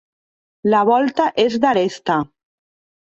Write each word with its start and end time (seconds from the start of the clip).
La 0.75 0.79
volta 0.89 1.27
és 1.45 1.59
d'aresta. 1.67 2.17